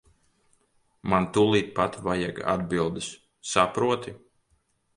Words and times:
Man 1.13 1.27
tūlīt 1.35 1.69
pat 1.81 1.99
vajag 2.07 2.41
atbildes, 2.55 3.13
saproti. 3.53 4.19